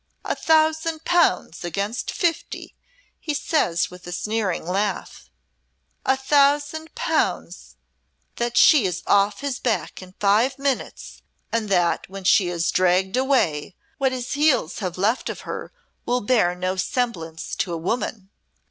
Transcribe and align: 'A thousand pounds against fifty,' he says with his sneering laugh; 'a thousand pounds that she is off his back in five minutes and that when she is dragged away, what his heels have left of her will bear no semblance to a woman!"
'A 0.25 0.33
thousand 0.35 1.05
pounds 1.05 1.63
against 1.63 2.09
fifty,' 2.09 2.73
he 3.19 3.35
says 3.35 3.91
with 3.91 4.05
his 4.05 4.17
sneering 4.17 4.65
laugh; 4.65 5.29
'a 6.07 6.17
thousand 6.17 6.95
pounds 6.95 7.75
that 8.37 8.57
she 8.57 8.83
is 8.87 9.03
off 9.05 9.41
his 9.41 9.59
back 9.59 10.01
in 10.01 10.15
five 10.19 10.57
minutes 10.57 11.21
and 11.51 11.69
that 11.69 12.09
when 12.09 12.23
she 12.23 12.47
is 12.49 12.71
dragged 12.71 13.15
away, 13.15 13.75
what 13.99 14.11
his 14.11 14.33
heels 14.33 14.79
have 14.79 14.97
left 14.97 15.29
of 15.29 15.41
her 15.41 15.71
will 16.03 16.21
bear 16.21 16.55
no 16.55 16.75
semblance 16.75 17.53
to 17.55 17.71
a 17.71 17.77
woman!" 17.77 18.31